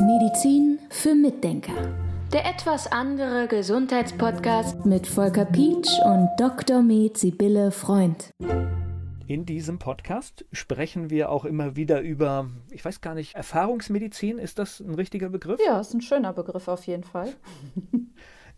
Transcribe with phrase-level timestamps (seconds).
[0.00, 1.72] Medizin für Mitdenker.
[2.32, 6.82] Der etwas andere Gesundheitspodcast mit Volker Pietsch und Dr.
[6.82, 8.30] Med Sibylle Freund.
[9.26, 14.60] In diesem Podcast sprechen wir auch immer wieder über, ich weiß gar nicht, Erfahrungsmedizin, ist
[14.60, 15.58] das ein richtiger Begriff?
[15.66, 17.32] Ja, ist ein schöner Begriff auf jeden Fall.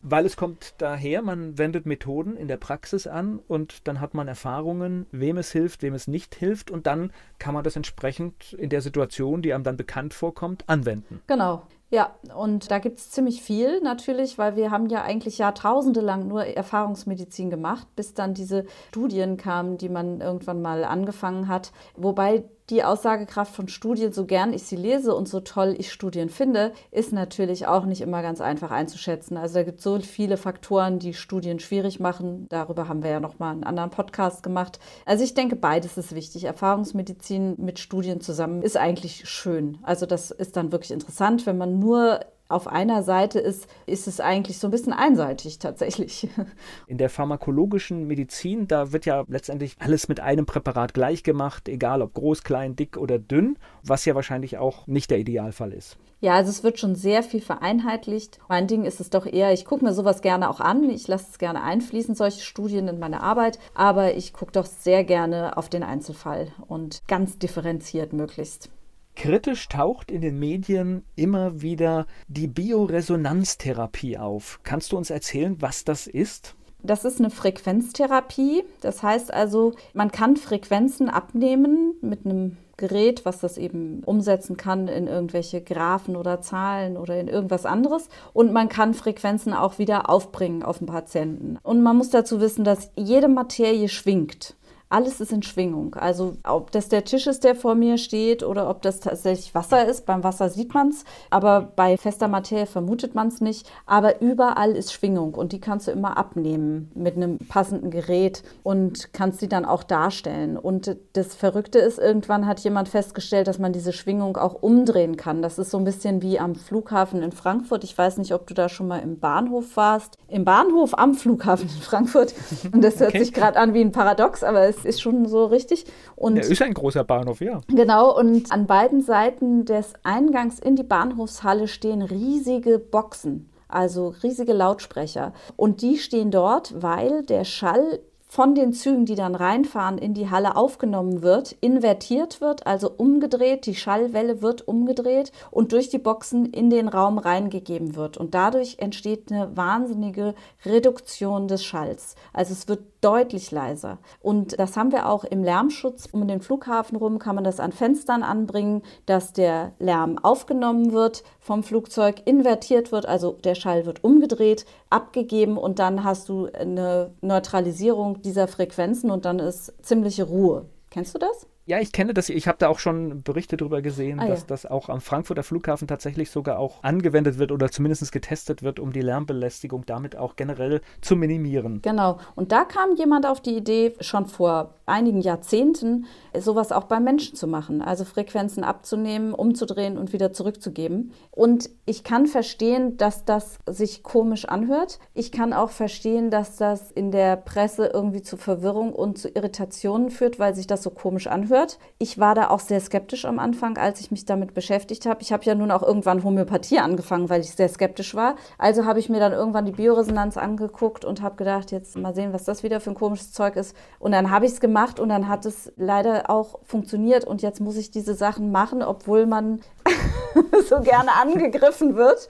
[0.09, 4.29] Weil es kommt daher, man wendet Methoden in der Praxis an und dann hat man
[4.29, 8.71] Erfahrungen, wem es hilft, wem es nicht hilft und dann kann man das entsprechend in
[8.71, 11.22] der Situation, die einem dann bekannt vorkommt, anwenden.
[11.27, 11.63] Genau.
[11.90, 16.29] Ja, und da gibt es ziemlich viel natürlich, weil wir haben ja eigentlich Jahrtausende lang
[16.29, 21.72] nur Erfahrungsmedizin gemacht, bis dann diese Studien kamen, die man irgendwann mal angefangen hat.
[21.96, 26.29] Wobei die Aussagekraft von Studien, so gern ich sie lese und so toll ich Studien
[26.29, 29.36] finde, ist natürlich auch nicht immer ganz einfach einzuschätzen.
[29.36, 32.47] Also da gibt es so viele Faktoren, die Studien schwierig machen.
[32.48, 34.80] Darüber haben wir ja noch mal einen anderen Podcast gemacht.
[35.05, 36.44] Also ich denke, beides ist wichtig.
[36.44, 39.78] Erfahrungsmedizin mit Studien zusammen ist eigentlich schön.
[39.83, 44.20] Also das ist dann wirklich interessant, wenn man nur auf einer Seite ist, ist es
[44.20, 46.28] eigentlich so ein bisschen einseitig tatsächlich.
[46.86, 52.03] In der pharmakologischen Medizin, da wird ja letztendlich alles mit einem Präparat gleich gemacht, egal
[52.03, 55.97] ob groß, klein, dick oder dünn, was ja wahrscheinlich auch nicht der Idealfall ist.
[56.20, 58.38] Ja, also es wird schon sehr viel vereinheitlicht.
[58.48, 60.88] Mein Ding ist es doch eher, ich gucke mir sowas gerne auch an.
[60.88, 63.58] Ich lasse es gerne einfließen, solche Studien in meine Arbeit.
[63.75, 68.70] Aber ich gucke doch sehr gerne auf den Einzelfall und ganz differenziert möglichst.
[69.17, 74.61] Kritisch taucht in den Medien immer wieder die Bioresonanztherapie auf.
[74.62, 76.55] Kannst du uns erzählen, was das ist?
[76.83, 78.62] Das ist eine Frequenztherapie.
[78.83, 84.87] Das heißt also, man kann Frequenzen abnehmen mit einem Gerät, was das eben umsetzen kann
[84.87, 88.11] in irgendwelche Graphen oder Zahlen oder in irgendwas anderes.
[88.34, 91.59] Und man kann Frequenzen auch wieder aufbringen auf den Patienten.
[91.62, 94.56] Und man muss dazu wissen, dass jede Materie schwingt
[94.97, 95.94] alles ist in Schwingung.
[95.94, 99.86] Also ob das der Tisch ist, der vor mir steht oder ob das tatsächlich Wasser
[99.86, 100.06] ist.
[100.06, 103.70] Beim Wasser sieht man es, aber bei fester Materie vermutet man es nicht.
[103.84, 109.12] Aber überall ist Schwingung und die kannst du immer abnehmen mit einem passenden Gerät und
[109.12, 110.56] kannst sie dann auch darstellen.
[110.56, 115.43] Und das Verrückte ist, irgendwann hat jemand festgestellt, dass man diese Schwingung auch umdrehen kann.
[115.43, 117.84] Das ist so ein bisschen wie am Flughafen in Frankfurt.
[117.84, 120.16] Ich weiß nicht, ob du da schon mal im Bahnhof warst.
[120.28, 122.32] Im Bahnhof am Flughafen in Frankfurt.
[122.72, 123.19] Und das hört okay.
[123.19, 125.84] sich gerade an wie ein Paradox, aber es ist schon so richtig.
[126.14, 127.60] Und ja, ist ein großer Bahnhof, ja.
[127.69, 134.52] Genau, und an beiden Seiten des Eingangs in die Bahnhofshalle stehen riesige Boxen also riesige
[134.52, 135.32] Lautsprecher.
[135.56, 140.31] Und die stehen dort, weil der Schall von den Zügen, die dann reinfahren, in die
[140.31, 146.47] Halle aufgenommen wird, invertiert wird, also umgedreht, die Schallwelle wird umgedreht und durch die Boxen
[146.47, 148.16] in den Raum reingegeben wird.
[148.16, 152.16] Und dadurch entsteht eine wahnsinnige Reduktion des Schalls.
[152.32, 153.98] Also es wird deutlich leiser.
[154.20, 157.70] Und das haben wir auch im Lärmschutz um den Flughafen rum, kann man das an
[157.70, 164.03] Fenstern anbringen, dass der Lärm aufgenommen wird vom Flugzeug, invertiert wird, also der Schall wird
[164.03, 170.66] umgedreht, abgegeben und dann hast du eine Neutralisierung dieser Frequenzen und dann ist ziemliche Ruhe.
[170.91, 171.47] Kennst du das?
[171.69, 172.28] Ja, ich kenne das.
[172.28, 174.47] Ich habe da auch schon Berichte darüber gesehen, ah, dass ja.
[174.47, 178.93] das auch am Frankfurter Flughafen tatsächlich sogar auch angewendet wird oder zumindest getestet wird, um
[178.93, 181.82] die Lärmbelästigung damit auch generell zu minimieren.
[181.82, 182.19] Genau.
[182.37, 186.06] Und da kam jemand auf die Idee, schon vor einigen Jahrzehnten,
[186.38, 187.82] sowas auch beim Menschen zu machen.
[187.82, 191.10] Also Frequenzen abzunehmen, umzudrehen und wieder zurückzugeben.
[191.32, 195.00] Und ich kann verstehen, dass das sich komisch anhört.
[195.15, 200.10] Ich kann auch verstehen, dass das in der Presse irgendwie zu Verwirrung und zu Irritationen
[200.10, 201.78] führt, weil sich das so komisch anhört wird.
[201.99, 205.22] Ich war da auch sehr skeptisch am Anfang, als ich mich damit beschäftigt habe.
[205.22, 208.37] Ich habe ja nun auch irgendwann Homöopathie angefangen, weil ich sehr skeptisch war.
[208.59, 212.33] Also habe ich mir dann irgendwann die Bioresonanz angeguckt und habe gedacht, jetzt mal sehen,
[212.33, 213.75] was das wieder für ein komisches Zeug ist.
[213.99, 217.61] Und dann habe ich es gemacht und dann hat es leider auch funktioniert und jetzt
[217.61, 219.61] muss ich diese Sachen machen, obwohl man
[220.69, 222.28] so gerne angegriffen wird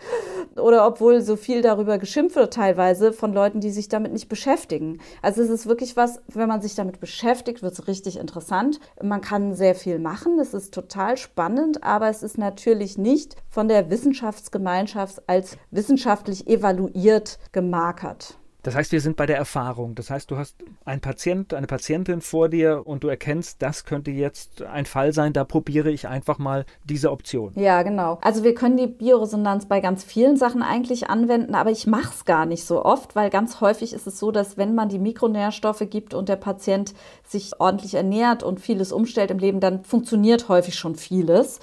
[0.59, 5.01] oder obwohl so viel darüber geschimpft wird teilweise von Leuten, die sich damit nicht beschäftigen.
[5.23, 8.81] Also es ist wirklich was, wenn man sich damit beschäftigt, wird es richtig interessant.
[9.03, 13.69] Man kann sehr viel machen, es ist total spannend, aber es ist natürlich nicht von
[13.69, 18.39] der Wissenschaftsgemeinschaft als wissenschaftlich evaluiert gemarkert.
[18.67, 19.95] Das heißt, wir sind bei der Erfahrung.
[19.95, 24.11] Das heißt, du hast einen Patient, eine Patientin vor dir und du erkennst, das könnte
[24.11, 27.53] jetzt ein Fall sein, da probiere ich einfach mal diese Option.
[27.55, 28.19] Ja, genau.
[28.23, 32.25] Also wir können die Bioresonanz bei ganz vielen Sachen eigentlich anwenden, aber ich mache es
[32.25, 35.89] gar nicht so oft, weil ganz häufig ist es so, dass wenn man die Mikronährstoffe
[35.89, 36.93] gibt und der Patient
[37.23, 41.61] sich ordentlich ernährt und vieles umstellt im Leben, dann funktioniert häufig schon vieles.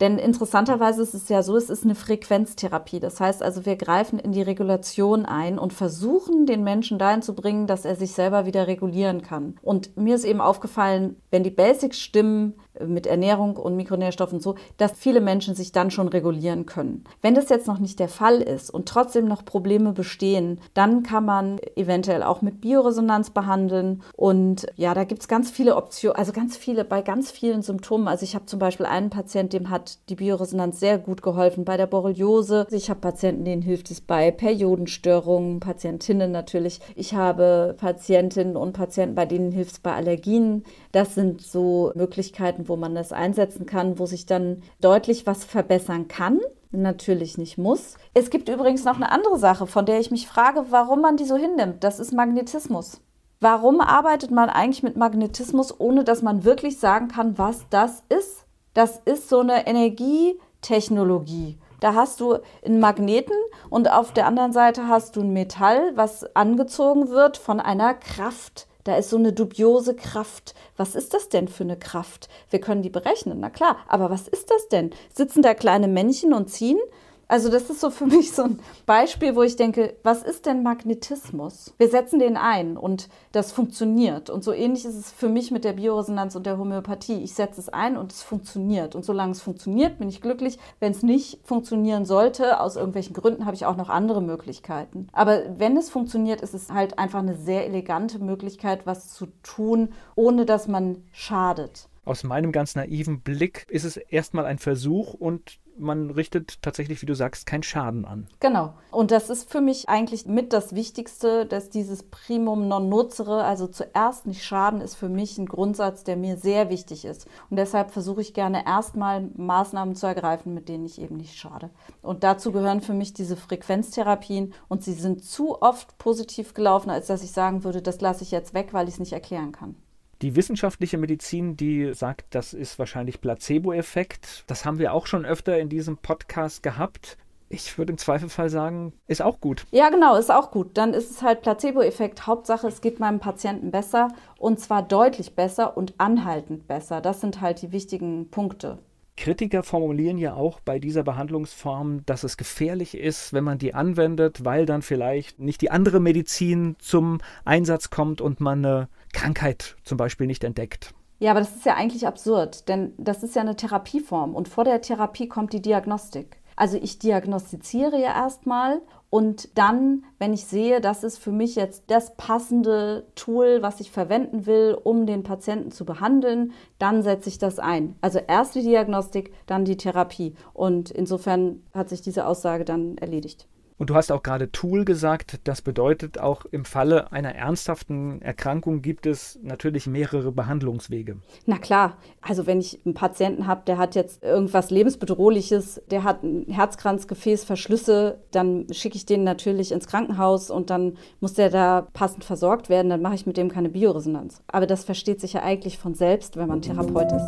[0.00, 3.00] Denn interessanterweise ist es ja so, es ist eine Frequenztherapie.
[3.00, 7.34] Das heißt also, wir greifen in die Regulation ein und versuchen, den Menschen dahin zu
[7.34, 9.56] bringen, dass er sich selber wieder regulieren kann.
[9.62, 14.92] Und mir ist eben aufgefallen, wenn die Basics stimmen, mit Ernährung und Mikronährstoffen so, dass
[14.92, 17.04] viele Menschen sich dann schon regulieren können.
[17.22, 21.24] Wenn das jetzt noch nicht der Fall ist und trotzdem noch Probleme bestehen, dann kann
[21.24, 24.02] man eventuell auch mit Bioresonanz behandeln.
[24.16, 28.08] Und ja, da gibt es ganz viele Optionen, also ganz viele, bei ganz vielen Symptomen.
[28.08, 31.76] Also ich habe zum Beispiel einen Patienten, dem hat die Bioresonanz sehr gut geholfen bei
[31.76, 32.66] der Borreliose.
[32.70, 36.80] Ich habe Patienten, denen hilft es bei Periodenstörungen, Patientinnen natürlich.
[36.94, 40.64] Ich habe Patientinnen und Patienten, bei denen hilft es bei Allergien.
[40.92, 46.08] Das sind so Möglichkeiten, wo man das einsetzen kann, wo sich dann deutlich was verbessern
[46.08, 46.40] kann
[46.72, 47.96] natürlich nicht muss.
[48.14, 51.24] Es gibt übrigens noch eine andere Sache, von der ich mich frage, warum man die
[51.24, 51.82] so hinnimmt.
[51.84, 53.00] Das ist Magnetismus.
[53.40, 58.44] Warum arbeitet man eigentlich mit Magnetismus, ohne dass man wirklich sagen kann, was das ist?
[58.72, 61.58] Das ist so eine Energietechnologie.
[61.80, 63.36] Da hast du einen Magneten
[63.68, 68.66] und auf der anderen Seite hast du ein Metall, was angezogen wird von einer Kraft.
[68.86, 70.54] Da ist so eine dubiose Kraft.
[70.76, 72.28] Was ist das denn für eine Kraft?
[72.50, 73.78] Wir können die berechnen, na klar.
[73.88, 74.90] Aber was ist das denn?
[75.12, 76.78] Sitzen da kleine Männchen und ziehen?
[77.28, 80.62] Also das ist so für mich so ein Beispiel, wo ich denke, was ist denn
[80.62, 81.74] Magnetismus?
[81.78, 84.30] Wir setzen den ein und das funktioniert.
[84.30, 87.22] Und so ähnlich ist es für mich mit der Bioresonanz und der Homöopathie.
[87.22, 88.94] Ich setze es ein und es funktioniert.
[88.94, 90.58] Und solange es funktioniert, bin ich glücklich.
[90.80, 95.08] Wenn es nicht funktionieren sollte, aus irgendwelchen Gründen, habe ich auch noch andere Möglichkeiten.
[95.12, 99.92] Aber wenn es funktioniert, ist es halt einfach eine sehr elegante Möglichkeit, was zu tun,
[100.14, 105.58] ohne dass man schadet aus meinem ganz naiven Blick ist es erstmal ein Versuch und
[105.78, 108.28] man richtet tatsächlich, wie du sagst, keinen Schaden an.
[108.40, 108.74] Genau.
[108.90, 113.66] Und das ist für mich eigentlich mit das Wichtigste, dass dieses Primum non nocere, also
[113.66, 117.26] zuerst nicht schaden, ist für mich ein Grundsatz, der mir sehr wichtig ist.
[117.50, 121.70] Und deshalb versuche ich gerne erstmal Maßnahmen zu ergreifen, mit denen ich eben nicht schade.
[122.00, 127.08] Und dazu gehören für mich diese Frequenztherapien und sie sind zu oft positiv gelaufen, als
[127.08, 129.76] dass ich sagen würde, das lasse ich jetzt weg, weil ich es nicht erklären kann.
[130.22, 134.44] Die wissenschaftliche Medizin, die sagt, das ist wahrscheinlich Placebo-Effekt.
[134.46, 137.18] Das haben wir auch schon öfter in diesem Podcast gehabt.
[137.48, 139.66] Ich würde im Zweifelfall sagen, ist auch gut.
[139.70, 140.78] Ja, genau, ist auch gut.
[140.78, 142.26] Dann ist es halt Placebo-Effekt.
[142.26, 144.08] Hauptsache, es geht meinem Patienten besser
[144.38, 147.00] und zwar deutlich besser und anhaltend besser.
[147.02, 148.78] Das sind halt die wichtigen Punkte.
[149.16, 154.44] Kritiker formulieren ja auch bei dieser Behandlungsform, dass es gefährlich ist, wenn man die anwendet,
[154.44, 159.96] weil dann vielleicht nicht die andere Medizin zum Einsatz kommt und man eine Krankheit zum
[159.96, 160.94] Beispiel nicht entdeckt.
[161.18, 164.64] Ja, aber das ist ja eigentlich absurd, denn das ist ja eine Therapieform und vor
[164.64, 166.42] der Therapie kommt die Diagnostik.
[166.54, 171.84] Also ich diagnostiziere ja erstmal und dann, wenn ich sehe, das ist für mich jetzt
[171.86, 177.38] das passende Tool, was ich verwenden will, um den Patienten zu behandeln, dann setze ich
[177.38, 177.96] das ein.
[178.02, 180.34] Also erst die Diagnostik, dann die Therapie.
[180.52, 183.48] Und insofern hat sich diese Aussage dann erledigt.
[183.78, 185.40] Und du hast auch gerade Tool gesagt.
[185.44, 191.18] Das bedeutet auch im Falle einer ernsthaften Erkrankung gibt es natürlich mehrere Behandlungswege.
[191.44, 191.98] Na klar.
[192.22, 198.18] Also wenn ich einen Patienten habe, der hat jetzt irgendwas lebensbedrohliches, der hat ein Herzkranzgefäßverschlüsse,
[198.30, 202.88] dann schicke ich den natürlich ins Krankenhaus und dann muss der da passend versorgt werden.
[202.88, 204.40] Dann mache ich mit dem keine Bioresonanz.
[204.46, 207.26] Aber das versteht sich ja eigentlich von selbst, wenn man Therapeut ist.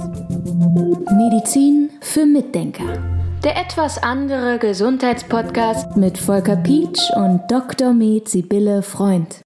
[1.11, 3.19] Medizin für Mitdenker.
[3.45, 7.93] Der etwas andere Gesundheitspodcast mit Volker Pietsch und Dr.
[7.93, 9.43] Med Sibylle Freund.